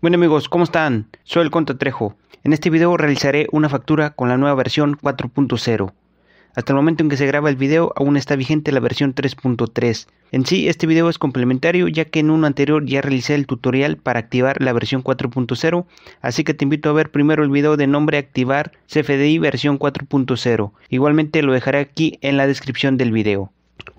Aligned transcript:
Bueno 0.00 0.14
amigos, 0.14 0.48
¿cómo 0.48 0.62
están? 0.62 1.08
Soy 1.24 1.42
el 1.42 1.50
Conta 1.50 1.76
Trejo. 1.76 2.14
En 2.44 2.52
este 2.52 2.70
video 2.70 2.96
realizaré 2.96 3.48
una 3.50 3.68
factura 3.68 4.10
con 4.10 4.28
la 4.28 4.36
nueva 4.36 4.54
versión 4.54 4.96
4.0. 4.96 5.92
Hasta 6.54 6.72
el 6.72 6.76
momento 6.76 7.02
en 7.02 7.10
que 7.10 7.16
se 7.16 7.26
graba 7.26 7.50
el 7.50 7.56
video 7.56 7.92
aún 7.96 8.16
está 8.16 8.36
vigente 8.36 8.70
la 8.70 8.78
versión 8.78 9.12
3.3. 9.12 10.06
En 10.30 10.46
sí 10.46 10.68
este 10.68 10.86
video 10.86 11.08
es 11.08 11.18
complementario 11.18 11.88
ya 11.88 12.04
que 12.04 12.20
en 12.20 12.30
uno 12.30 12.46
anterior 12.46 12.86
ya 12.86 13.00
realicé 13.00 13.34
el 13.34 13.48
tutorial 13.48 13.96
para 13.96 14.20
activar 14.20 14.62
la 14.62 14.72
versión 14.72 15.02
4.0 15.02 15.86
así 16.20 16.44
que 16.44 16.54
te 16.54 16.64
invito 16.64 16.90
a 16.90 16.92
ver 16.92 17.10
primero 17.10 17.42
el 17.42 17.50
video 17.50 17.76
de 17.76 17.88
nombre 17.88 18.18
activar 18.18 18.70
CFDI 18.86 19.40
versión 19.40 19.80
4.0. 19.80 20.70
Igualmente 20.90 21.42
lo 21.42 21.52
dejaré 21.52 21.80
aquí 21.80 22.20
en 22.22 22.36
la 22.36 22.46
descripción 22.46 22.98
del 22.98 23.10
video. 23.10 23.50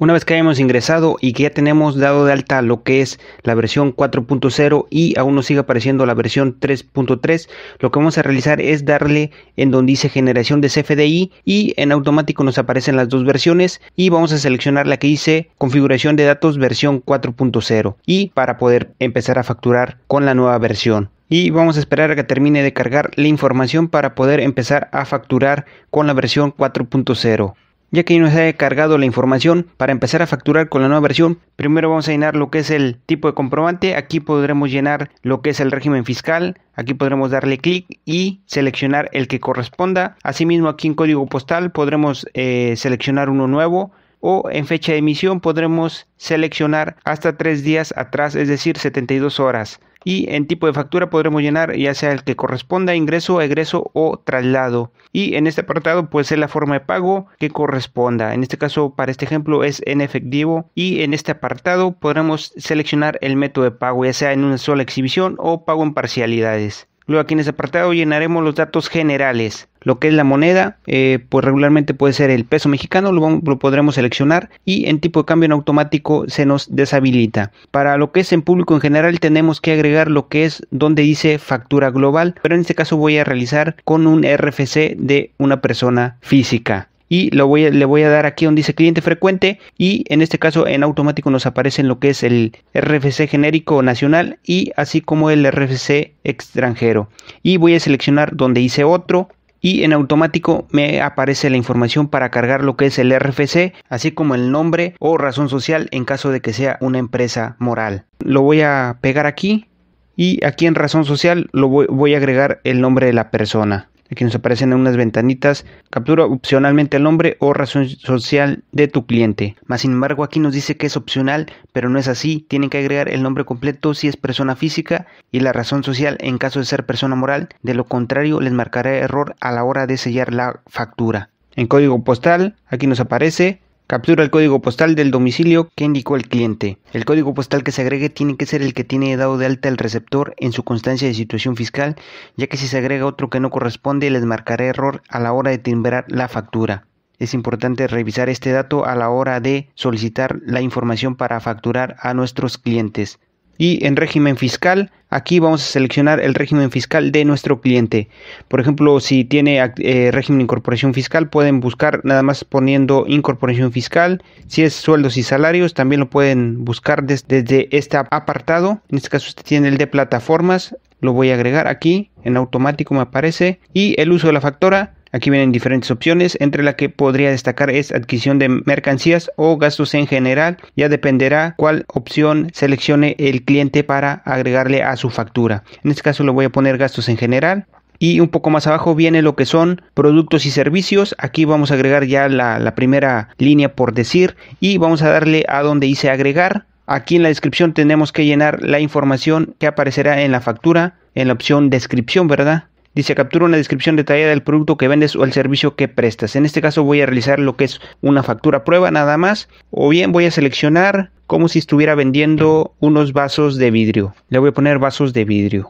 Una 0.01 0.13
vez 0.13 0.23
que 0.23 0.33
hayamos 0.33 0.61
ingresado 0.61 1.17
y 1.19 1.33
que 1.33 1.43
ya 1.43 1.49
tenemos 1.49 1.97
dado 1.97 2.23
de 2.23 2.31
alta 2.31 2.61
lo 2.61 2.83
que 2.83 3.01
es 3.01 3.19
la 3.43 3.53
versión 3.53 3.93
4.0 3.93 4.87
y 4.89 5.19
aún 5.19 5.35
nos 5.35 5.47
sigue 5.47 5.59
apareciendo 5.59 6.05
la 6.05 6.13
versión 6.13 6.57
3.3, 6.57 7.49
lo 7.79 7.91
que 7.91 7.99
vamos 7.99 8.17
a 8.17 8.21
realizar 8.21 8.61
es 8.61 8.85
darle 8.85 9.31
en 9.57 9.71
donde 9.71 9.91
dice 9.91 10.07
generación 10.07 10.61
de 10.61 10.69
CFDI 10.69 11.33
y 11.43 11.73
en 11.75 11.91
automático 11.91 12.45
nos 12.45 12.57
aparecen 12.57 12.95
las 12.95 13.09
dos 13.09 13.25
versiones 13.25 13.81
y 13.97 14.07
vamos 14.07 14.31
a 14.31 14.37
seleccionar 14.37 14.87
la 14.87 14.95
que 14.95 15.07
dice 15.07 15.49
configuración 15.57 16.15
de 16.15 16.23
datos 16.23 16.57
versión 16.57 17.03
4.0 17.03 17.95
y 18.05 18.29
para 18.29 18.57
poder 18.57 18.93
empezar 18.99 19.37
a 19.37 19.43
facturar 19.43 19.97
con 20.07 20.25
la 20.25 20.33
nueva 20.33 20.57
versión 20.59 21.09
y 21.27 21.49
vamos 21.49 21.75
a 21.75 21.81
esperar 21.81 22.11
a 22.11 22.15
que 22.15 22.23
termine 22.23 22.63
de 22.63 22.71
cargar 22.71 23.11
la 23.15 23.27
información 23.27 23.89
para 23.89 24.15
poder 24.15 24.39
empezar 24.39 24.87
a 24.93 25.03
facturar 25.03 25.65
con 25.91 26.07
la 26.07 26.13
versión 26.13 26.55
4.0. 26.55 27.53
Ya 27.91 28.03
que 28.03 28.19
nos 28.19 28.35
ha 28.35 28.53
cargado 28.53 28.99
la 28.99 29.05
información 29.05 29.65
para 29.77 29.91
empezar 29.91 30.21
a 30.21 30.27
facturar 30.27 30.69
con 30.69 30.83
la 30.83 30.87
nueva 30.87 31.01
versión, 31.01 31.39
primero 31.55 31.89
vamos 31.89 32.07
a 32.07 32.11
llenar 32.11 32.35
lo 32.35 32.51
que 32.51 32.59
es 32.59 32.69
el 32.69 32.97
tipo 33.05 33.27
de 33.27 33.33
comprobante. 33.33 33.95
Aquí 33.95 34.19
podremos 34.19 34.69
llenar 34.69 35.09
lo 35.23 35.41
que 35.41 35.49
es 35.49 35.59
el 35.59 35.71
régimen 35.71 36.05
fiscal. 36.05 36.59
Aquí 36.75 36.93
podremos 36.93 37.31
darle 37.31 37.57
clic 37.57 37.99
y 38.05 38.41
seleccionar 38.45 39.09
el 39.11 39.27
que 39.27 39.39
corresponda. 39.39 40.17
Asimismo 40.21 40.69
aquí 40.69 40.87
en 40.87 40.93
código 40.93 41.25
postal 41.25 41.71
podremos 41.71 42.27
eh, 42.35 42.75
seleccionar 42.77 43.29
uno 43.29 43.47
nuevo 43.47 43.91
o 44.19 44.49
en 44.51 44.67
fecha 44.67 44.91
de 44.91 44.99
emisión 44.99 45.39
podremos 45.39 46.07
seleccionar 46.17 46.97
hasta 47.05 47.37
tres 47.37 47.63
días 47.63 47.93
atrás, 47.97 48.35
es 48.35 48.47
decir, 48.47 48.77
72 48.77 49.39
horas 49.39 49.79
y 50.03 50.29
en 50.33 50.47
tipo 50.47 50.67
de 50.67 50.73
factura 50.73 51.09
podremos 51.09 51.41
llenar 51.41 51.75
ya 51.75 51.93
sea 51.93 52.11
el 52.11 52.23
que 52.23 52.35
corresponda 52.35 52.93
a 52.93 52.95
ingreso, 52.95 53.41
egreso 53.41 53.91
o 53.93 54.17
traslado. 54.17 54.91
Y 55.11 55.35
en 55.35 55.47
este 55.47 55.61
apartado 55.61 56.09
puede 56.09 56.25
ser 56.25 56.39
la 56.39 56.47
forma 56.47 56.75
de 56.75 56.81
pago 56.81 57.27
que 57.37 57.49
corresponda. 57.49 58.33
En 58.33 58.43
este 58.43 58.57
caso, 58.57 58.95
para 58.95 59.11
este 59.11 59.25
ejemplo 59.25 59.63
es 59.63 59.81
en 59.85 60.01
efectivo 60.01 60.69
y 60.75 61.01
en 61.01 61.13
este 61.13 61.31
apartado 61.31 61.93
podremos 61.93 62.53
seleccionar 62.57 63.17
el 63.21 63.35
método 63.35 63.65
de 63.65 63.71
pago, 63.71 64.05
ya 64.05 64.13
sea 64.13 64.33
en 64.33 64.43
una 64.43 64.57
sola 64.57 64.83
exhibición 64.83 65.35
o 65.39 65.65
pago 65.65 65.83
en 65.83 65.93
parcialidades. 65.93 66.88
Luego 67.09 67.21
aquí 67.21 67.33
en 67.33 67.39
este 67.39 67.49
apartado 67.49 67.91
llenaremos 67.91 68.43
los 68.43 68.53
datos 68.53 68.87
generales. 68.87 69.67
Lo 69.81 69.97
que 69.97 70.09
es 70.09 70.13
la 70.13 70.23
moneda, 70.23 70.77
eh, 70.85 71.17
pues 71.27 71.43
regularmente 71.43 71.95
puede 71.95 72.13
ser 72.13 72.29
el 72.29 72.45
peso 72.45 72.69
mexicano, 72.69 73.11
lo, 73.11 73.41
lo, 73.43 73.57
podremos 73.57 73.95
seleccionar 73.95 74.51
y 74.63 74.87
en 74.87 74.99
tipo 74.99 75.21
de 75.21 75.25
cambio 75.25 75.45
en 75.47 75.53
automático 75.53 76.25
se 76.27 76.45
nos 76.45 76.75
deshabilita. 76.75 77.51
Para 77.71 77.97
lo 77.97 78.11
que 78.11 78.19
es 78.19 78.31
en 78.31 78.43
público 78.43 78.75
en 78.75 78.81
general 78.81 79.19
tenemos 79.19 79.59
que 79.59 79.71
agregar 79.71 80.11
lo 80.11 80.27
que 80.27 80.45
es 80.45 80.67
donde 80.69 81.01
dice 81.01 81.39
factura 81.39 81.89
global, 81.89 82.35
pero 82.43 82.53
en 82.53 82.61
este 82.61 82.75
caso 82.75 82.95
voy 82.95 83.17
a 83.17 83.23
realizar 83.23 83.75
con 83.85 84.05
un 84.05 84.23
RFC 84.23 84.95
de 84.95 85.31
una 85.39 85.61
persona 85.61 86.17
física 86.21 86.88
y 87.09 87.31
le 87.31 87.43
voy 87.43 88.03
a 88.03 88.09
dar 88.09 88.25
aquí 88.25 88.45
donde 88.45 88.59
dice 88.59 88.75
cliente 88.75 89.01
frecuente 89.01 89.59
y 89.77 90.05
en 90.07 90.21
este 90.21 90.39
caso 90.39 90.67
en 90.67 90.83
automático 90.83 91.29
nos 91.31 91.45
aparece 91.45 91.83
lo 91.83 91.99
que 91.99 92.11
es 92.11 92.23
el 92.23 92.55
RFC 92.73 93.27
genérico 93.27 93.81
nacional 93.81 94.39
y 94.45 94.71
así 94.77 95.01
como 95.01 95.31
el 95.31 95.51
RFC 95.51 96.13
extranjero 96.23 97.09
y 97.43 97.57
voy 97.57 97.75
a 97.75 97.79
seleccionar 97.79 98.35
donde 98.35 98.61
dice 98.61 98.83
otro 98.83 99.29
y 99.61 99.83
en 99.83 99.93
automático 99.93 100.67
me 100.71 101.01
aparece 101.01 101.49
la 101.49 101.57
información 101.57 102.07
para 102.07 102.31
cargar 102.31 102.63
lo 102.63 102.77
que 102.77 102.85
es 102.85 102.99
el 102.99 103.17
RFC, 103.17 103.73
así 103.89 104.11
como 104.11 104.35
el 104.35 104.51
nombre 104.51 104.95
o 104.99 105.17
razón 105.17 105.49
social 105.49 105.89
en 105.91 106.05
caso 106.05 106.31
de 106.31 106.41
que 106.41 106.53
sea 106.53 106.77
una 106.79 106.99
empresa 106.99 107.55
moral. 107.59 108.05
Lo 108.19 108.41
voy 108.41 108.61
a 108.61 108.99
pegar 109.01 109.25
aquí 109.25 109.67
y 110.15 110.43
aquí 110.45 110.65
en 110.65 110.75
razón 110.75 111.05
social 111.05 111.49
lo 111.51 111.67
voy 111.67 112.13
a 112.13 112.17
agregar 112.17 112.61
el 112.63 112.81
nombre 112.81 113.07
de 113.07 113.13
la 113.13 113.31
persona. 113.31 113.88
Aquí 114.11 114.23
nos 114.23 114.35
aparecen 114.35 114.73
unas 114.73 114.97
ventanitas. 114.97 115.65
Captura 115.89 116.25
opcionalmente 116.25 116.97
el 116.97 117.03
nombre 117.03 117.37
o 117.39 117.53
razón 117.53 117.87
social 117.87 118.63
de 118.71 118.87
tu 118.87 119.05
cliente. 119.05 119.55
Más 119.65 119.81
sin 119.81 119.91
embargo, 119.91 120.23
aquí 120.23 120.39
nos 120.39 120.53
dice 120.53 120.77
que 120.77 120.87
es 120.87 120.97
opcional, 120.97 121.51
pero 121.73 121.89
no 121.89 121.99
es 121.99 122.07
así. 122.07 122.45
Tienen 122.47 122.69
que 122.69 122.79
agregar 122.79 123.09
el 123.09 123.23
nombre 123.23 123.45
completo 123.45 123.93
si 123.93 124.07
es 124.07 124.17
persona 124.17 124.55
física 124.55 125.05
y 125.31 125.41
la 125.41 125.53
razón 125.53 125.83
social 125.83 126.17
en 126.21 126.37
caso 126.37 126.59
de 126.59 126.65
ser 126.65 126.85
persona 126.85 127.15
moral. 127.15 127.49
De 127.61 127.73
lo 127.73 127.85
contrario, 127.85 128.39
les 128.39 128.53
marcará 128.53 128.95
error 128.95 129.35
a 129.39 129.51
la 129.51 129.63
hora 129.63 129.85
de 129.85 129.97
sellar 129.97 130.33
la 130.33 130.61
factura. 130.67 131.29
En 131.55 131.67
código 131.67 132.03
postal, 132.03 132.55
aquí 132.67 132.87
nos 132.87 132.99
aparece 132.99 133.59
Captura 133.89 134.23
el 134.23 134.29
código 134.29 134.61
postal 134.61 134.93
del 134.93 135.09
domicilio 135.09 135.71
que 135.73 135.83
indicó 135.83 136.15
el 136.15 136.27
cliente. 136.27 136.77
El 136.93 137.05
código 137.05 137.33
postal 137.33 137.63
que 137.63 137.71
se 137.71 137.81
agregue 137.81 138.11
tiene 138.11 138.37
que 138.37 138.45
ser 138.45 138.61
el 138.61 138.75
que 138.75 138.83
tiene 138.83 139.17
dado 139.17 139.39
de 139.39 139.47
alta 139.47 139.67
el 139.67 139.79
receptor 139.79 140.35
en 140.37 140.51
su 140.51 140.63
constancia 140.63 141.07
de 141.07 141.15
situación 141.15 141.55
fiscal, 141.55 141.95
ya 142.37 142.45
que 142.45 142.57
si 142.57 142.67
se 142.67 142.77
agrega 142.77 143.07
otro 143.07 143.31
que 143.31 143.39
no 143.39 143.49
corresponde 143.49 144.11
les 144.11 144.23
marcará 144.25 144.65
error 144.65 145.01
a 145.09 145.19
la 145.19 145.33
hora 145.33 145.49
de 145.49 145.57
timbrar 145.57 146.05
la 146.07 146.27
factura. 146.27 146.85
Es 147.17 147.33
importante 147.33 147.87
revisar 147.87 148.29
este 148.29 148.51
dato 148.51 148.85
a 148.85 148.93
la 148.93 149.09
hora 149.09 149.39
de 149.39 149.71
solicitar 149.73 150.39
la 150.45 150.61
información 150.61 151.15
para 151.15 151.39
facturar 151.39 151.95
a 151.99 152.13
nuestros 152.13 152.59
clientes 152.59 153.17
y 153.59 153.85
en 153.85 153.95
régimen 153.95 154.37
fiscal 154.37 154.89
aquí 155.09 155.39
vamos 155.39 155.61
a 155.61 155.65
seleccionar 155.65 156.19
el 156.19 156.33
régimen 156.33 156.71
fiscal 156.71 157.11
de 157.11 157.25
nuestro 157.25 157.61
cliente. 157.61 158.07
Por 158.47 158.61
ejemplo 158.61 158.99
si 158.99 159.25
tiene 159.25 159.59
eh, 159.77 160.09
régimen 160.11 160.39
de 160.39 160.43
incorporación 160.43 160.95
fiscal 160.95 161.29
pueden 161.29 161.59
buscar 161.59 162.01
nada 162.03 162.23
más 162.23 162.43
poniendo 162.43 163.03
incorporación 163.07 163.71
fiscal. 163.71 164.23
Si 164.47 164.63
es 164.63 164.73
sueldos 164.73 165.17
y 165.17 165.23
salarios 165.23 165.75
también 165.75 165.99
lo 165.99 166.09
pueden 166.09 166.65
buscar 166.65 167.03
desde 167.03 167.67
este 167.75 167.97
apartado. 167.97 168.81
En 168.89 168.97
este 168.97 169.09
caso 169.09 169.27
usted 169.27 169.43
tiene 169.43 169.67
el 169.67 169.77
de 169.77 169.85
plataformas. 169.85 170.75
Lo 171.01 171.13
voy 171.13 171.31
a 171.31 171.35
agregar 171.35 171.67
aquí 171.67 172.09
en 172.23 172.37
automático 172.37 172.93
me 172.93 173.01
aparece. 173.01 173.59
Y 173.73 173.99
el 173.99 174.11
uso 174.11 174.27
de 174.27 174.33
la 174.33 174.41
factora 174.41 174.95
Aquí 175.11 175.29
vienen 175.29 175.51
diferentes 175.51 175.89
opciones, 175.89 176.37
entre 176.39 176.63
la 176.63 176.75
que 176.75 176.89
podría 176.89 177.31
destacar 177.31 177.69
es 177.71 177.91
adquisición 177.91 178.37
de 178.37 178.49
mercancías 178.49 179.31
o 179.35 179.57
gastos 179.57 179.93
en 179.95 180.05
general. 180.05 180.57
Ya 180.75 180.87
dependerá 180.87 181.55
cuál 181.57 181.85
opción 181.87 182.51
seleccione 182.53 183.15
el 183.17 183.43
cliente 183.43 183.83
para 183.83 184.21
agregarle 184.25 184.83
a 184.83 184.95
su 184.97 185.09
factura. 185.09 185.63
En 185.83 185.91
este 185.91 186.03
caso 186.03 186.23
le 186.23 186.31
voy 186.31 186.45
a 186.45 186.49
poner 186.49 186.77
gastos 186.77 187.09
en 187.09 187.17
general. 187.17 187.65
Y 187.97 188.21
un 188.21 188.29
poco 188.29 188.49
más 188.49 188.65
abajo 188.65 188.95
viene 188.95 189.21
lo 189.21 189.35
que 189.35 189.45
son 189.45 189.81
productos 189.93 190.45
y 190.45 190.51
servicios. 190.51 191.15
Aquí 191.17 191.43
vamos 191.43 191.71
a 191.71 191.73
agregar 191.73 192.05
ya 192.05 192.29
la, 192.29 192.57
la 192.59 192.75
primera 192.75 193.29
línea 193.37 193.75
por 193.75 193.93
decir 193.93 194.37
y 194.61 194.77
vamos 194.77 195.01
a 195.01 195.09
darle 195.09 195.43
a 195.49 195.61
donde 195.63 195.87
dice 195.87 196.09
agregar. 196.09 196.65
Aquí 196.85 197.17
en 197.17 197.23
la 197.23 197.29
descripción 197.29 197.73
tenemos 197.73 198.13
que 198.13 198.25
llenar 198.25 198.63
la 198.63 198.79
información 198.79 199.53
que 199.59 199.67
aparecerá 199.67 200.21
en 200.21 200.31
la 200.31 200.39
factura 200.39 200.95
en 201.15 201.27
la 201.27 201.33
opción 201.33 201.69
descripción, 201.69 202.27
¿verdad? 202.27 202.65
Dice 202.95 203.15
captura 203.15 203.45
una 203.45 203.57
descripción 203.57 203.95
detallada 203.95 204.31
del 204.31 204.41
producto 204.41 204.77
que 204.77 204.87
vendes 204.87 205.15
o 205.15 205.23
el 205.23 205.31
servicio 205.31 205.75
que 205.75 205.87
prestas. 205.87 206.35
En 206.35 206.45
este 206.45 206.61
caso 206.61 206.83
voy 206.83 207.01
a 207.01 207.05
realizar 207.05 207.39
lo 207.39 207.55
que 207.55 207.65
es 207.65 207.79
una 208.01 208.23
factura 208.23 208.63
prueba 208.63 208.89
nada 208.91 209.17
más. 209.17 209.47
O 209.69 209.89
bien 209.89 210.11
voy 210.11 210.25
a 210.25 210.31
seleccionar 210.31 211.11
como 211.27 211.47
si 211.47 211.59
estuviera 211.59 211.95
vendiendo 211.95 212.73
unos 212.79 213.13
vasos 213.13 213.57
de 213.57 213.71
vidrio. 213.71 214.15
Le 214.29 214.39
voy 214.39 214.49
a 214.49 214.53
poner 214.53 214.79
vasos 214.79 215.13
de 215.13 215.25
vidrio. 215.25 215.69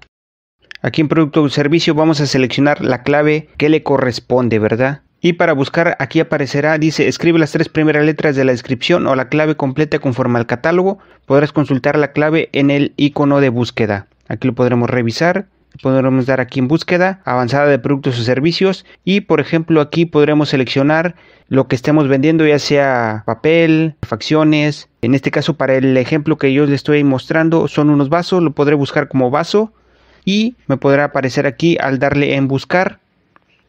Aquí 0.82 1.02
en 1.02 1.10
producto 1.10 1.44
o 1.44 1.50
servicio 1.50 1.94
vamos 1.94 2.22
a 2.22 2.26
seleccionar 2.26 2.84
la 2.84 3.04
clave 3.04 3.50
que 3.58 3.68
le 3.68 3.84
corresponde, 3.84 4.60
¿verdad? 4.60 5.02
Y 5.22 5.34
para 5.34 5.52
buscar 5.52 5.98
aquí 6.00 6.22
aparecerá, 6.22 6.78
dice, 6.78 7.10
escribe 7.10 7.38
las 7.38 7.52
tres 7.52 7.68
primeras 7.68 8.06
letras 8.06 8.38
de 8.38 8.46
la 8.46 8.54
descripción 8.54 9.06
o 9.06 9.16
la 9.16 9.28
clave 9.28 9.56
completa 9.56 10.00
conforme 10.00 10.40
al 10.40 10.46
catálogo. 10.46 11.00
Podrás 11.26 11.52
consultar 11.52 11.98
la 11.98 12.14
clave 12.14 12.48
en 12.54 12.72
el 12.72 12.94
icono 12.96 13.42
de 13.42 13.50
búsqueda. 13.50 14.08
Aquí 14.30 14.48
lo 14.48 14.56
podremos 14.56 14.90
revisar 14.90 15.48
podremos 15.82 16.26
dar 16.26 16.40
aquí 16.40 16.60
en 16.60 16.68
búsqueda 16.68 17.22
avanzada 17.26 17.68
de 17.68 17.80
productos 17.80 18.20
o 18.20 18.24
servicios. 18.24 18.86
Y 19.04 19.22
por 19.22 19.40
ejemplo 19.40 19.82
aquí 19.82 20.06
podremos 20.06 20.50
seleccionar 20.50 21.16
lo 21.48 21.68
que 21.68 21.76
estemos 21.76 22.08
vendiendo 22.08 22.46
ya 22.46 22.60
sea 22.60 23.24
papel, 23.26 23.96
facciones. 24.04 24.90
En 25.02 25.16
este 25.16 25.32
caso 25.32 25.56
para 25.56 25.76
el 25.76 25.98
ejemplo 25.98 26.38
que 26.38 26.54
yo 26.54 26.66
les 26.66 26.76
estoy 26.76 27.04
mostrando 27.04 27.68
son 27.68 27.90
unos 27.90 28.10
vasos, 28.10 28.44
lo 28.44 28.52
podré 28.52 28.76
buscar 28.76 29.08
como 29.08 29.32
vaso. 29.32 29.72
Y 30.26 30.56
me 30.68 30.78
podrá 30.78 31.06
aparecer 31.06 31.48
aquí 31.48 31.78
al 31.80 31.98
darle 31.98 32.36
en 32.36 32.48
buscar. 32.48 33.00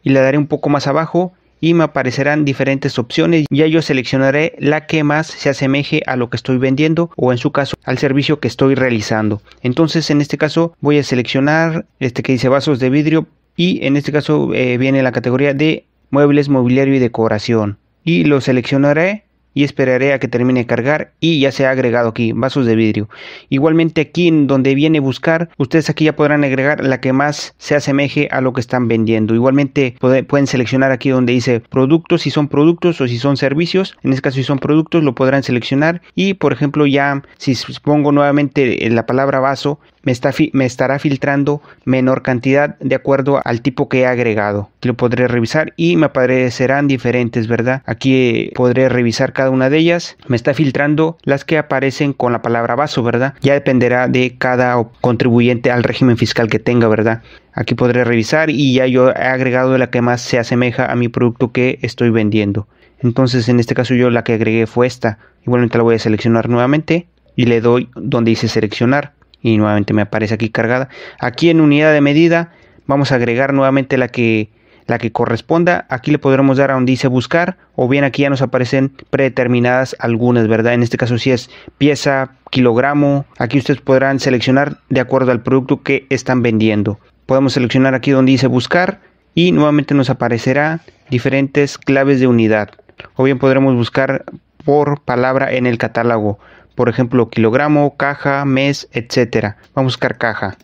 Y 0.02 0.10
le 0.10 0.20
daré 0.20 0.36
un 0.36 0.46
poco 0.46 0.68
más 0.68 0.86
abajo 0.86 1.32
y 1.60 1.74
me 1.74 1.84
aparecerán 1.84 2.44
diferentes 2.44 2.98
opciones. 2.98 3.46
Ya 3.50 3.66
yo 3.66 3.82
seleccionaré 3.82 4.54
la 4.58 4.86
que 4.86 5.04
más 5.04 5.26
se 5.26 5.50
asemeje 5.50 6.02
a 6.06 6.16
lo 6.16 6.30
que 6.30 6.36
estoy 6.36 6.58
vendiendo 6.58 7.10
o 7.16 7.32
en 7.32 7.38
su 7.38 7.52
caso 7.52 7.76
al 7.84 7.98
servicio 7.98 8.40
que 8.40 8.48
estoy 8.48 8.74
realizando. 8.74 9.42
Entonces 9.62 10.10
en 10.10 10.20
este 10.20 10.38
caso 10.38 10.74
voy 10.80 10.98
a 10.98 11.04
seleccionar 11.04 11.86
este 11.98 12.22
que 12.22 12.32
dice 12.32 12.48
vasos 12.48 12.78
de 12.78 12.90
vidrio 12.90 13.26
y 13.56 13.84
en 13.84 13.96
este 13.96 14.12
caso 14.12 14.54
eh, 14.54 14.78
viene 14.78 15.02
la 15.02 15.12
categoría 15.12 15.54
de 15.54 15.84
muebles, 16.10 16.48
mobiliario 16.48 16.94
y 16.94 16.98
decoración. 16.98 17.78
Y 18.02 18.24
lo 18.24 18.40
seleccionaré 18.40 19.24
y 19.54 19.64
esperaré 19.64 20.12
a 20.12 20.18
que 20.18 20.28
termine 20.28 20.60
de 20.60 20.66
cargar 20.66 21.12
y 21.20 21.40
ya 21.40 21.52
se 21.52 21.66
ha 21.66 21.70
agregado 21.70 22.08
aquí 22.08 22.32
vasos 22.32 22.66
de 22.66 22.76
vidrio. 22.76 23.08
Igualmente 23.48 24.00
aquí 24.00 24.28
en 24.28 24.46
donde 24.46 24.74
viene 24.74 25.00
buscar 25.00 25.50
ustedes 25.56 25.90
aquí 25.90 26.04
ya 26.04 26.16
podrán 26.16 26.44
agregar 26.44 26.84
la 26.84 27.00
que 27.00 27.12
más 27.12 27.54
se 27.58 27.74
asemeje 27.74 28.28
a 28.30 28.40
lo 28.40 28.52
que 28.52 28.60
están 28.60 28.88
vendiendo. 28.88 29.34
Igualmente 29.34 29.96
pueden 30.00 30.46
seleccionar 30.46 30.92
aquí 30.92 31.10
donde 31.10 31.32
dice 31.32 31.60
productos 31.60 32.22
si 32.22 32.30
son 32.30 32.48
productos 32.48 33.00
o 33.00 33.08
si 33.08 33.18
son 33.18 33.36
servicios. 33.36 33.96
En 34.02 34.10
este 34.10 34.22
caso 34.22 34.36
si 34.36 34.44
son 34.44 34.58
productos 34.58 35.02
lo 35.02 35.14
podrán 35.14 35.42
seleccionar. 35.42 36.02
Y 36.14 36.34
por 36.34 36.52
ejemplo 36.52 36.86
ya 36.86 37.22
si 37.38 37.54
pongo 37.82 38.12
nuevamente 38.12 38.88
la 38.90 39.06
palabra 39.06 39.40
vaso 39.40 39.80
me, 40.02 40.64
estará 40.64 40.98
filtrando 40.98 41.62
menor 41.84 42.22
cantidad 42.22 42.78
de 42.78 42.94
acuerdo 42.94 43.40
al 43.44 43.60
tipo 43.60 43.88
que 43.88 44.00
he 44.00 44.06
agregado. 44.06 44.70
Lo 44.82 44.94
podré 44.94 45.28
revisar 45.28 45.72
y 45.76 45.96
me 45.96 46.06
aparecerán 46.06 46.88
diferentes, 46.88 47.46
¿verdad? 47.48 47.82
Aquí 47.86 48.50
podré 48.54 48.88
revisar 48.88 49.32
cada 49.32 49.50
una 49.50 49.70
de 49.70 49.78
ellas. 49.78 50.16
Me 50.26 50.36
está 50.36 50.54
filtrando 50.54 51.18
las 51.22 51.44
que 51.44 51.58
aparecen 51.58 52.12
con 52.12 52.32
la 52.32 52.42
palabra 52.42 52.74
vaso, 52.74 53.02
¿verdad? 53.02 53.34
Ya 53.40 53.54
dependerá 53.54 54.08
de 54.08 54.36
cada 54.38 54.82
contribuyente 55.00 55.70
al 55.70 55.82
régimen 55.82 56.16
fiscal 56.16 56.48
que 56.48 56.58
tenga, 56.58 56.88
¿verdad? 56.88 57.22
Aquí 57.52 57.74
podré 57.74 58.04
revisar 58.04 58.50
y 58.50 58.74
ya 58.74 58.86
yo 58.86 59.10
he 59.10 59.12
agregado 59.12 59.76
la 59.76 59.90
que 59.90 60.00
más 60.00 60.20
se 60.20 60.38
asemeja 60.38 60.90
a 60.90 60.96
mi 60.96 61.08
producto 61.08 61.52
que 61.52 61.78
estoy 61.82 62.10
vendiendo. 62.10 62.68
Entonces 63.00 63.48
en 63.48 63.60
este 63.60 63.74
caso 63.74 63.94
yo 63.94 64.10
la 64.10 64.24
que 64.24 64.34
agregué 64.34 64.66
fue 64.66 64.86
esta. 64.86 65.18
Igualmente 65.44 65.78
la 65.78 65.84
voy 65.84 65.96
a 65.96 65.98
seleccionar 65.98 66.48
nuevamente 66.48 67.08
y 67.34 67.46
le 67.46 67.60
doy 67.60 67.88
donde 67.94 68.30
dice 68.30 68.48
seleccionar 68.48 69.14
y 69.42 69.56
nuevamente 69.56 69.92
me 69.94 70.02
aparece 70.02 70.34
aquí 70.34 70.50
cargada. 70.50 70.88
Aquí 71.18 71.50
en 71.50 71.60
unidad 71.60 71.92
de 71.92 72.00
medida 72.00 72.52
vamos 72.86 73.12
a 73.12 73.16
agregar 73.16 73.52
nuevamente 73.52 73.98
la 73.98 74.08
que 74.08 74.50
la 74.90 74.98
que 74.98 75.12
corresponda. 75.12 75.86
Aquí 75.88 76.10
le 76.10 76.18
podremos 76.18 76.58
dar 76.58 76.70
a 76.70 76.74
donde 76.74 76.90
dice 76.90 77.08
buscar 77.08 77.56
o 77.76 77.88
bien 77.88 78.04
aquí 78.04 78.22
ya 78.22 78.30
nos 78.30 78.42
aparecen 78.42 78.92
predeterminadas 79.08 79.96
algunas, 79.98 80.48
¿verdad? 80.48 80.74
En 80.74 80.82
este 80.82 80.98
caso 80.98 81.16
si 81.16 81.30
es 81.30 81.48
pieza, 81.78 82.32
kilogramo. 82.50 83.24
Aquí 83.38 83.58
ustedes 83.58 83.80
podrán 83.80 84.20
seleccionar 84.20 84.78
de 84.90 85.00
acuerdo 85.00 85.30
al 85.30 85.42
producto 85.42 85.82
que 85.82 86.06
están 86.10 86.42
vendiendo. 86.42 86.98
Podemos 87.26 87.52
seleccionar 87.54 87.94
aquí 87.94 88.10
donde 88.10 88.32
dice 88.32 88.48
buscar 88.48 89.00
y 89.34 89.52
nuevamente 89.52 89.94
nos 89.94 90.10
aparecerá 90.10 90.80
diferentes 91.08 91.78
claves 91.78 92.20
de 92.20 92.26
unidad. 92.26 92.70
O 93.14 93.24
bien 93.24 93.38
podremos 93.38 93.74
buscar 93.74 94.24
por 94.64 95.00
palabra 95.00 95.52
en 95.52 95.66
el 95.66 95.78
catálogo 95.78 96.38
por 96.74 96.88
ejemplo 96.88 97.28
kilogramo, 97.28 97.96
caja, 97.96 98.44
mes, 98.44 98.88
etcétera. 98.92 99.56
Vamos 99.74 99.92
a 99.92 99.94
buscar 99.94 100.18
caja. 100.18 100.56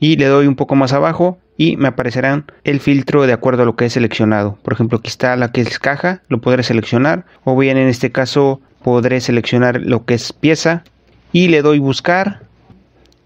Y 0.00 0.16
le 0.16 0.26
doy 0.26 0.46
un 0.46 0.56
poco 0.56 0.74
más 0.76 0.92
abajo 0.92 1.38
y 1.56 1.76
me 1.76 1.88
aparecerán 1.88 2.44
el 2.64 2.80
filtro 2.80 3.26
de 3.26 3.32
acuerdo 3.32 3.62
a 3.62 3.66
lo 3.66 3.74
que 3.74 3.86
he 3.86 3.90
seleccionado. 3.90 4.58
Por 4.62 4.72
ejemplo, 4.72 4.98
aquí 4.98 5.08
está 5.08 5.34
la 5.36 5.50
que 5.50 5.60
es 5.60 5.78
caja, 5.78 6.22
lo 6.28 6.40
podré 6.40 6.62
seleccionar. 6.62 7.24
O 7.44 7.56
bien 7.56 7.76
en 7.78 7.88
este 7.88 8.12
caso 8.12 8.60
podré 8.82 9.20
seleccionar 9.20 9.80
lo 9.80 10.04
que 10.04 10.14
es 10.14 10.32
pieza 10.32 10.84
y 11.32 11.48
le 11.48 11.62
doy 11.62 11.78
buscar 11.78 12.42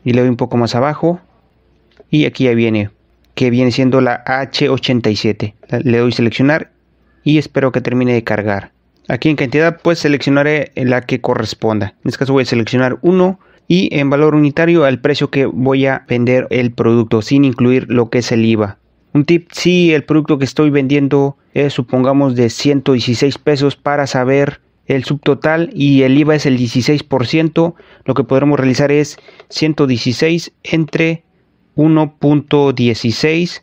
y 0.04 0.12
le 0.12 0.22
doy 0.22 0.30
un 0.30 0.36
poco 0.36 0.56
más 0.56 0.74
abajo 0.74 1.20
y 2.10 2.24
aquí 2.24 2.44
ya 2.44 2.54
viene 2.54 2.90
que 3.34 3.50
viene 3.50 3.70
siendo 3.70 4.00
la 4.00 4.24
H87 4.24 5.54
le 5.84 5.98
doy 5.98 6.12
seleccionar 6.12 6.70
y 7.22 7.38
espero 7.38 7.72
que 7.72 7.80
termine 7.80 8.12
de 8.12 8.24
cargar 8.24 8.71
Aquí 9.08 9.28
en 9.28 9.36
cantidad 9.36 9.80
pues 9.82 9.98
seleccionaré 9.98 10.72
la 10.76 11.02
que 11.02 11.20
corresponda. 11.20 11.94
En 12.04 12.08
este 12.08 12.18
caso 12.18 12.32
voy 12.32 12.44
a 12.44 12.46
seleccionar 12.46 12.98
uno 13.02 13.40
y 13.68 13.88
en 13.98 14.10
valor 14.10 14.34
unitario 14.34 14.84
al 14.84 15.00
precio 15.00 15.30
que 15.30 15.46
voy 15.46 15.86
a 15.86 16.04
vender 16.08 16.46
el 16.50 16.72
producto 16.72 17.22
sin 17.22 17.44
incluir 17.44 17.86
lo 17.88 18.10
que 18.10 18.18
es 18.18 18.32
el 18.32 18.44
IVA. 18.44 18.78
Un 19.14 19.24
tip, 19.24 19.50
si 19.52 19.92
el 19.92 20.04
producto 20.04 20.38
que 20.38 20.44
estoy 20.44 20.70
vendiendo 20.70 21.36
es 21.52 21.72
supongamos 21.74 22.34
de 22.34 22.48
116 22.48 23.38
pesos 23.38 23.76
para 23.76 24.06
saber 24.06 24.60
el 24.86 25.04
subtotal 25.04 25.70
y 25.74 26.02
el 26.02 26.16
IVA 26.18 26.36
es 26.36 26.46
el 26.46 26.58
16%, 26.58 27.74
lo 28.04 28.14
que 28.14 28.24
podremos 28.24 28.58
realizar 28.58 28.90
es 28.90 29.18
116 29.50 30.52
entre 30.62 31.24
1.16 31.76 33.62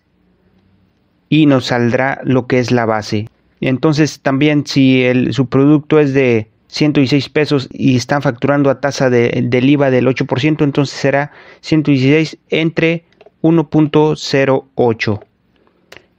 y 1.30 1.45
nos 1.45 1.65
saldrá 1.65 2.19
lo 2.24 2.47
que 2.47 2.59
es 2.59 2.71
la 2.71 2.86
base. 2.86 3.27
Entonces 3.62 4.22
también 4.22 4.66
si 4.66 5.06
su 5.32 5.48
producto 5.48 6.00
es 6.00 6.14
de 6.14 6.48
116 6.68 7.30
pesos 7.30 7.68
y 7.72 7.96
están 7.96 8.22
facturando 8.22 8.70
a 8.70 8.80
tasa 8.80 9.10
de, 9.10 9.44
del 9.46 9.70
IVA 9.70 9.90
del 9.90 10.08
8%, 10.08 10.64
entonces 10.64 10.98
será 10.98 11.32
116 11.62 12.38
entre 12.50 13.06
1.08. 13.42 15.20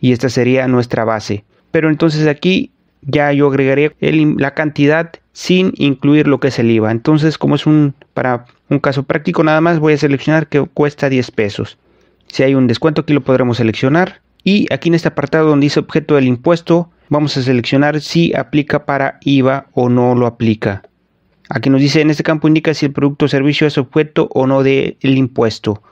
Y 0.00 0.12
esta 0.12 0.28
sería 0.28 0.66
nuestra 0.66 1.04
base. 1.04 1.44
Pero 1.70 1.88
entonces 1.88 2.26
aquí 2.26 2.72
ya 3.02 3.32
yo 3.32 3.48
agregaría 3.48 3.92
la 4.00 4.54
cantidad 4.54 5.12
sin 5.32 5.72
incluir 5.76 6.26
lo 6.26 6.40
que 6.40 6.48
es 6.48 6.58
el 6.58 6.70
IVA. 6.70 6.90
Entonces 6.90 7.38
como 7.38 7.54
es 7.54 7.66
un 7.66 7.94
para 8.12 8.46
un 8.68 8.80
caso 8.80 9.04
práctico 9.04 9.44
nada 9.44 9.60
más 9.60 9.78
voy 9.78 9.94
a 9.94 9.98
seleccionar 9.98 10.48
que 10.48 10.60
cuesta 10.60 11.08
10 11.08 11.30
pesos. 11.30 11.78
Si 12.26 12.42
hay 12.42 12.54
un 12.54 12.66
descuento 12.66 13.02
aquí 13.02 13.12
lo 13.12 13.22
podremos 13.22 13.58
seleccionar. 13.58 14.20
Y 14.42 14.72
aquí 14.72 14.88
en 14.88 14.94
este 14.94 15.08
apartado 15.08 15.48
donde 15.48 15.66
dice 15.66 15.80
objeto 15.80 16.14
del 16.14 16.26
impuesto 16.26 16.90
vamos 17.10 17.36
a 17.36 17.42
seleccionar 17.42 18.00
si 18.00 18.32
aplica 18.34 18.86
para 18.86 19.18
IVA 19.20 19.66
o 19.74 19.90
no 19.90 20.14
lo 20.14 20.26
aplica. 20.26 20.82
Aquí 21.50 21.68
nos 21.68 21.80
dice 21.80 22.00
en 22.00 22.10
este 22.10 22.22
campo 22.22 22.48
indica 22.48 22.72
si 22.72 22.86
el 22.86 22.92
producto 22.92 23.26
o 23.26 23.28
servicio 23.28 23.66
es 23.66 23.76
objeto 23.76 24.30
o 24.32 24.46
no 24.46 24.62
del 24.62 24.96
impuesto. 25.02 25.82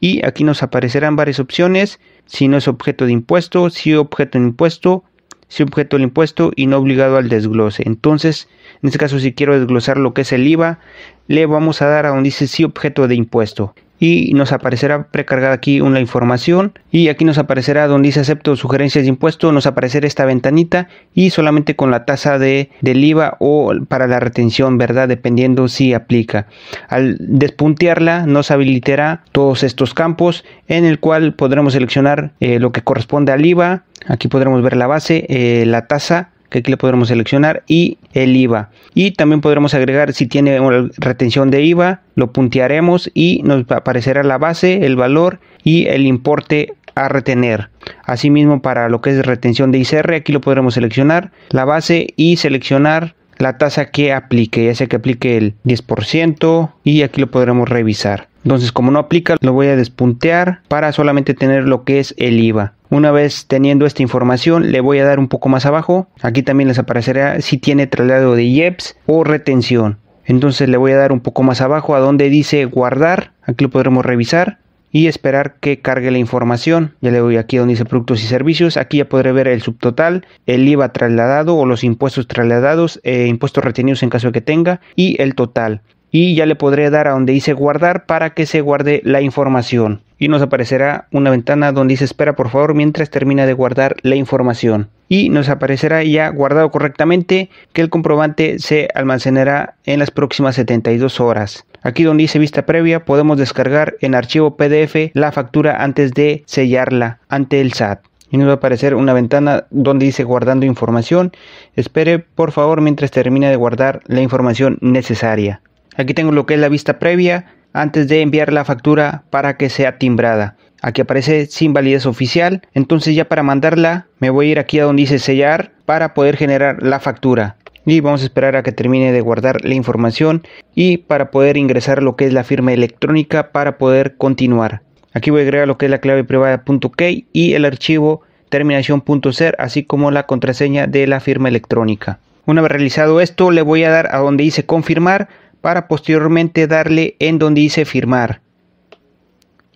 Y 0.00 0.24
aquí 0.26 0.44
nos 0.44 0.62
aparecerán 0.62 1.16
varias 1.16 1.38
opciones. 1.38 2.00
Si 2.26 2.48
no 2.48 2.58
es 2.58 2.68
objeto 2.68 3.06
de 3.06 3.12
impuesto, 3.12 3.70
si 3.70 3.94
objeto 3.94 4.38
de 4.38 4.44
impuesto, 4.44 5.04
si 5.48 5.62
objeto 5.62 5.96
del 5.96 6.04
impuesto 6.04 6.50
y 6.56 6.66
no 6.66 6.78
obligado 6.78 7.16
al 7.16 7.28
desglose. 7.28 7.84
Entonces, 7.86 8.48
en 8.82 8.88
este 8.88 8.98
caso, 8.98 9.20
si 9.20 9.32
quiero 9.32 9.58
desglosar 9.58 9.98
lo 9.98 10.12
que 10.14 10.22
es 10.22 10.32
el 10.32 10.46
IVA, 10.46 10.80
le 11.28 11.46
vamos 11.46 11.82
a 11.82 11.86
dar 11.86 12.06
a 12.06 12.10
donde 12.10 12.24
dice 12.24 12.48
si 12.48 12.64
objeto 12.64 13.06
de 13.06 13.14
impuesto 13.14 13.74
y 14.00 14.32
nos 14.32 14.50
aparecerá 14.52 15.08
precargada 15.08 15.54
aquí 15.54 15.80
una 15.80 16.00
información. 16.00 16.72
Y 16.90 17.08
aquí 17.08 17.24
nos 17.24 17.38
aparecerá 17.38 17.86
donde 17.86 18.08
dice 18.08 18.20
acepto 18.20 18.56
sugerencias 18.56 19.04
de 19.04 19.10
impuesto 19.10 19.52
nos 19.52 19.66
aparecerá 19.66 20.06
esta 20.06 20.24
ventanita 20.24 20.88
y 21.14 21.30
solamente 21.30 21.76
con 21.76 21.90
la 21.90 22.06
tasa 22.06 22.38
de 22.38 22.70
del 22.80 23.04
IVA 23.04 23.36
o 23.38 23.72
para 23.86 24.06
la 24.06 24.18
retención 24.18 24.78
verdad 24.78 25.06
dependiendo 25.06 25.68
si 25.68 25.92
aplica. 25.92 26.46
Al 26.88 27.16
despuntearla 27.20 28.26
nos 28.26 28.50
habilitará 28.50 29.22
todos 29.32 29.62
estos 29.62 29.92
campos 29.92 30.44
en 30.66 30.84
el 30.86 30.98
cual 30.98 31.34
podremos 31.34 31.74
seleccionar 31.74 32.32
eh, 32.40 32.58
lo 32.58 32.72
que 32.72 32.82
corresponde 32.82 33.32
al 33.32 33.44
IVA. 33.44 33.84
Aquí 34.06 34.28
podremos 34.28 34.62
ver 34.62 34.76
la 34.76 34.86
base 34.86 35.26
eh, 35.28 35.64
la 35.66 35.86
tasa 35.86 36.29
que 36.50 36.58
aquí 36.58 36.70
le 36.70 36.76
podremos 36.76 37.08
seleccionar 37.08 37.62
y 37.66 37.98
el 38.12 38.36
IVA 38.36 38.70
y 38.94 39.12
también 39.12 39.40
podremos 39.40 39.74
agregar 39.74 40.12
si 40.12 40.26
tiene 40.26 40.58
retención 40.98 41.50
de 41.50 41.62
IVA 41.62 42.02
lo 42.14 42.32
puntearemos 42.32 43.10
y 43.14 43.42
nos 43.44 43.70
aparecerá 43.70 44.22
la 44.22 44.38
base 44.38 44.84
el 44.84 44.96
valor 44.96 45.40
y 45.62 45.86
el 45.86 46.06
importe 46.06 46.74
a 46.94 47.08
retener. 47.08 47.70
Asimismo 48.04 48.62
para 48.62 48.88
lo 48.88 49.00
que 49.00 49.10
es 49.10 49.24
retención 49.24 49.72
de 49.72 49.78
ICR 49.78 50.14
aquí 50.14 50.32
lo 50.32 50.40
podremos 50.40 50.74
seleccionar 50.74 51.30
la 51.50 51.64
base 51.64 52.08
y 52.16 52.36
seleccionar 52.36 53.14
la 53.38 53.56
tasa 53.56 53.90
que 53.90 54.12
aplique 54.12 54.66
ya 54.66 54.74
sea 54.74 54.86
que 54.86 54.96
aplique 54.96 55.36
el 55.36 55.54
10% 55.64 56.72
y 56.84 57.02
aquí 57.02 57.20
lo 57.20 57.30
podremos 57.30 57.68
revisar 57.68 58.29
entonces 58.44 58.72
como 58.72 58.90
no 58.90 58.98
aplica 58.98 59.36
lo 59.40 59.52
voy 59.52 59.68
a 59.68 59.76
despuntear 59.76 60.60
para 60.68 60.92
solamente 60.92 61.34
tener 61.34 61.64
lo 61.64 61.84
que 61.84 62.00
es 62.00 62.14
el 62.18 62.40
IVA 62.40 62.74
una 62.90 63.12
vez 63.12 63.46
teniendo 63.46 63.86
esta 63.86 64.02
información, 64.02 64.72
le 64.72 64.80
voy 64.80 64.98
a 64.98 65.04
dar 65.04 65.20
un 65.20 65.28
poco 65.28 65.48
más 65.48 65.64
abajo. 65.64 66.08
Aquí 66.22 66.42
también 66.42 66.66
les 66.66 66.78
aparecerá 66.80 67.40
si 67.40 67.56
tiene 67.56 67.86
traslado 67.86 68.34
de 68.34 68.42
IEPS 68.42 68.96
o 69.06 69.22
retención. 69.22 69.98
Entonces 70.26 70.68
le 70.68 70.76
voy 70.76 70.92
a 70.92 70.96
dar 70.96 71.12
un 71.12 71.20
poco 71.20 71.44
más 71.44 71.60
abajo 71.60 71.94
a 71.94 72.00
donde 72.00 72.28
dice 72.28 72.64
guardar. 72.64 73.32
Aquí 73.42 73.64
lo 73.64 73.70
podremos 73.70 74.04
revisar 74.04 74.58
y 74.90 75.06
esperar 75.06 75.54
que 75.60 75.78
cargue 75.78 76.10
la 76.10 76.18
información. 76.18 76.94
Ya 77.00 77.12
le 77.12 77.18
doy 77.18 77.36
aquí 77.36 77.58
donde 77.58 77.74
dice 77.74 77.84
productos 77.84 78.24
y 78.24 78.26
servicios. 78.26 78.76
Aquí 78.76 78.98
ya 78.98 79.08
podré 79.08 79.30
ver 79.30 79.46
el 79.46 79.62
subtotal, 79.62 80.26
el 80.46 80.68
IVA 80.68 80.92
trasladado 80.92 81.56
o 81.56 81.66
los 81.66 81.84
impuestos 81.84 82.26
trasladados, 82.26 83.00
eh, 83.04 83.26
impuestos 83.28 83.64
retenidos 83.64 84.02
en 84.02 84.10
caso 84.10 84.28
de 84.28 84.32
que 84.32 84.40
tenga 84.40 84.80
y 84.96 85.20
el 85.22 85.36
total 85.36 85.82
y 86.10 86.34
ya 86.34 86.46
le 86.46 86.56
podré 86.56 86.90
dar 86.90 87.08
a 87.08 87.12
donde 87.12 87.32
dice 87.32 87.52
guardar 87.52 88.06
para 88.06 88.30
que 88.30 88.46
se 88.46 88.60
guarde 88.60 89.00
la 89.04 89.20
información 89.20 90.02
y 90.20 90.28
nos 90.28 90.42
aparecerá 90.42 91.08
una 91.10 91.30
ventana 91.30 91.72
donde 91.72 91.92
dice 91.92 92.04
espera 92.04 92.36
por 92.36 92.50
favor 92.50 92.74
mientras 92.74 93.10
termina 93.10 93.46
de 93.46 93.54
guardar 93.54 93.96
la 94.02 94.16
información 94.16 94.90
y 95.08 95.30
nos 95.30 95.48
aparecerá 95.48 96.04
ya 96.04 96.28
guardado 96.28 96.70
correctamente 96.70 97.50
que 97.72 97.80
el 97.80 97.88
comprobante 97.88 98.58
se 98.58 98.88
almacenará 98.94 99.74
en 99.84 99.98
las 99.98 100.12
próximas 100.12 100.54
72 100.54 101.18
horas. 101.20 101.64
Aquí 101.82 102.04
donde 102.04 102.22
dice 102.22 102.38
vista 102.38 102.66
previa 102.66 103.04
podemos 103.04 103.38
descargar 103.38 103.96
en 104.00 104.14
archivo 104.14 104.56
PDF 104.56 105.10
la 105.14 105.32
factura 105.32 105.82
antes 105.82 106.12
de 106.12 106.44
sellarla 106.46 107.18
ante 107.28 107.60
el 107.60 107.72
SAT 107.72 108.04
y 108.30 108.36
nos 108.36 108.46
va 108.46 108.52
a 108.52 108.56
aparecer 108.56 108.94
una 108.94 109.14
ventana 109.14 109.64
donde 109.70 110.06
dice 110.06 110.22
guardando 110.22 110.66
información. 110.66 111.32
Espere 111.74 112.20
por 112.20 112.52
favor 112.52 112.80
mientras 112.80 113.10
termina 113.10 113.48
de 113.50 113.56
guardar 113.56 114.02
la 114.06 114.20
información 114.20 114.78
necesaria. 114.80 115.62
Aquí 115.96 116.14
tengo 116.14 116.32
lo 116.32 116.46
que 116.46 116.54
es 116.54 116.60
la 116.60 116.68
vista 116.68 116.98
previa 116.98 117.46
antes 117.72 118.08
de 118.08 118.22
enviar 118.22 118.52
la 118.52 118.64
factura 118.64 119.24
para 119.30 119.56
que 119.56 119.70
sea 119.70 119.98
timbrada. 119.98 120.56
Aquí 120.82 121.02
aparece 121.02 121.46
sin 121.46 121.72
validez 121.72 122.06
oficial. 122.06 122.62
Entonces 122.74 123.14
ya 123.14 123.26
para 123.26 123.42
mandarla 123.42 124.06
me 124.18 124.30
voy 124.30 124.48
a 124.48 124.50
ir 124.52 124.58
aquí 124.58 124.78
a 124.78 124.84
donde 124.84 125.02
dice 125.02 125.18
sellar 125.18 125.72
para 125.84 126.14
poder 126.14 126.36
generar 126.36 126.82
la 126.82 127.00
factura. 127.00 127.56
y 127.86 128.00
vamos 128.00 128.20
a 128.20 128.24
esperar 128.24 128.56
a 128.56 128.62
que 128.62 128.72
termine 128.72 129.10
de 129.10 129.20
guardar 129.20 129.64
la 129.64 129.74
información 129.74 130.42
y 130.74 130.98
para 130.98 131.30
poder 131.30 131.56
ingresar 131.56 132.02
lo 132.02 132.14
que 132.14 132.26
es 132.26 132.32
la 132.32 132.44
firma 132.44 132.72
electrónica 132.72 133.52
para 133.52 133.78
poder 133.78 134.16
continuar. 134.16 134.82
Aquí 135.12 135.30
voy 135.30 135.40
a 135.40 135.44
agregar 135.44 135.66
lo 135.66 135.76
que 135.76 135.86
es 135.86 135.90
la 135.90 135.98
clave 135.98 136.22
privada 136.22 136.62
.key 136.96 137.26
y 137.32 137.54
el 137.54 137.64
archivo 137.64 138.22
terminación.ser 138.50 139.56
así 139.58 139.84
como 139.84 140.10
la 140.10 140.26
contraseña 140.26 140.86
de 140.86 141.06
la 141.06 141.20
firma 141.20 141.48
electrónica. 141.48 142.18
Una 142.46 142.62
vez 142.62 142.70
realizado 142.70 143.20
esto 143.20 143.50
le 143.50 143.62
voy 143.62 143.84
a 143.84 143.90
dar 143.90 144.14
a 144.14 144.18
donde 144.18 144.44
dice 144.44 144.66
confirmar 144.66 145.28
para 145.60 145.88
posteriormente 145.88 146.66
darle 146.66 147.16
en 147.18 147.38
donde 147.38 147.60
dice 147.60 147.84
firmar. 147.84 148.42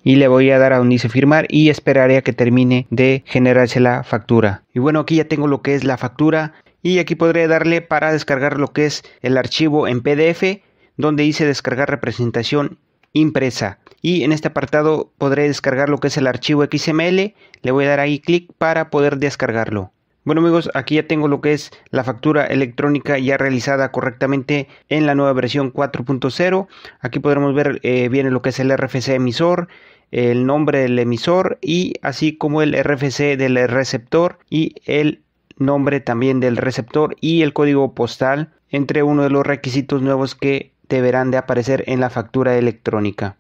Y 0.02 0.16
le 0.16 0.28
voy 0.28 0.50
a 0.50 0.58
dar 0.58 0.72
a 0.72 0.78
donde 0.78 0.94
dice 0.94 1.08
firmar 1.08 1.46
y 1.48 1.70
esperaré 1.70 2.18
a 2.18 2.22
que 2.22 2.32
termine 2.32 2.86
de 2.90 3.22
generarse 3.26 3.80
la 3.80 4.04
factura. 4.04 4.64
Y 4.74 4.78
bueno 4.78 5.00
aquí 5.00 5.16
ya 5.16 5.28
tengo 5.28 5.48
lo 5.48 5.62
que 5.62 5.74
es 5.74 5.84
la 5.84 5.96
factura 5.96 6.52
y 6.82 6.98
aquí 6.98 7.14
podré 7.14 7.48
darle 7.48 7.80
para 7.80 8.12
descargar 8.12 8.58
lo 8.58 8.72
que 8.72 8.84
es 8.86 9.02
el 9.22 9.38
archivo 9.38 9.88
en 9.88 10.02
PDF 10.02 10.60
donde 10.96 11.22
dice 11.22 11.46
descargar 11.46 11.88
representación 11.88 12.78
impresa. 13.14 13.78
Y 14.02 14.24
en 14.24 14.32
este 14.32 14.48
apartado 14.48 15.12
podré 15.16 15.44
descargar 15.44 15.88
lo 15.88 15.98
que 15.98 16.08
es 16.08 16.16
el 16.18 16.26
archivo 16.26 16.64
XML 16.64 17.34
le 17.62 17.70
voy 17.70 17.86
a 17.86 17.88
dar 17.88 18.00
ahí 18.00 18.18
clic 18.18 18.52
para 18.58 18.90
poder 18.90 19.16
descargarlo 19.16 19.93
bueno 20.24 20.40
amigos, 20.40 20.70
aquí 20.74 20.96
ya 20.96 21.06
tengo 21.06 21.28
lo 21.28 21.40
que 21.40 21.52
es 21.52 21.70
la 21.90 22.04
factura 22.04 22.46
electrónica 22.46 23.18
ya 23.18 23.36
realizada 23.36 23.92
correctamente 23.92 24.68
en 24.88 25.06
la 25.06 25.14
nueva 25.14 25.32
versión 25.32 25.72
4.0. 25.72 26.66
Aquí 27.00 27.18
podremos 27.18 27.54
ver 27.54 27.80
eh, 27.82 28.08
bien 28.08 28.32
lo 28.32 28.42
que 28.42 28.48
es 28.48 28.60
el 28.60 28.76
RFC 28.76 29.08
emisor, 29.10 29.68
el 30.10 30.46
nombre 30.46 30.80
del 30.80 30.98
emisor 30.98 31.58
y 31.60 31.94
así 32.02 32.36
como 32.36 32.62
el 32.62 32.72
RFC 32.72 33.36
del 33.36 33.56
receptor 33.68 34.38
y 34.48 34.76
el 34.86 35.22
nombre 35.56 36.00
también 36.00 36.40
del 36.40 36.56
receptor 36.56 37.16
y 37.20 37.42
el 37.42 37.52
código 37.52 37.94
postal 37.94 38.50
entre 38.70 39.02
uno 39.02 39.22
de 39.22 39.30
los 39.30 39.46
requisitos 39.46 40.02
nuevos 40.02 40.34
que 40.34 40.72
deberán 40.88 41.30
de 41.30 41.38
aparecer 41.38 41.84
en 41.86 42.00
la 42.00 42.10
factura 42.10 42.56
electrónica. 42.56 43.36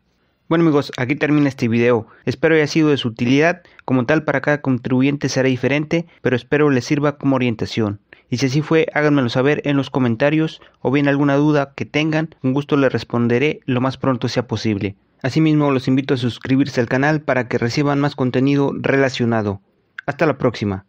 Bueno 0.46 0.62
amigos, 0.64 0.92
aquí 0.98 1.16
termina 1.16 1.48
este 1.48 1.68
video. 1.68 2.06
Espero 2.26 2.54
haya 2.54 2.66
sido 2.66 2.90
de 2.90 2.98
su 2.98 3.08
utilidad. 3.08 3.62
Como 3.86 4.04
tal, 4.04 4.24
para 4.24 4.42
cada 4.42 4.60
contribuyente 4.60 5.30
será 5.30 5.48
diferente, 5.48 6.04
pero 6.20 6.36
espero 6.36 6.68
les 6.68 6.84
sirva 6.84 7.16
como 7.16 7.36
orientación. 7.36 7.98
Y 8.28 8.36
si 8.36 8.46
así 8.46 8.60
fue, 8.60 8.86
háganmelo 8.92 9.30
saber 9.30 9.62
en 9.64 9.78
los 9.78 9.88
comentarios 9.88 10.60
o 10.82 10.90
bien 10.90 11.08
alguna 11.08 11.36
duda 11.36 11.72
que 11.74 11.86
tengan, 11.86 12.34
con 12.42 12.52
gusto 12.52 12.76
les 12.76 12.92
responderé 12.92 13.60
lo 13.64 13.80
más 13.80 13.96
pronto 13.96 14.28
sea 14.28 14.46
posible. 14.46 14.96
Asimismo, 15.22 15.70
los 15.70 15.88
invito 15.88 16.12
a 16.12 16.18
suscribirse 16.18 16.78
al 16.78 16.88
canal 16.88 17.22
para 17.22 17.48
que 17.48 17.56
reciban 17.56 17.98
más 17.98 18.14
contenido 18.14 18.72
relacionado. 18.74 19.62
Hasta 20.04 20.26
la 20.26 20.36
próxima. 20.36 20.82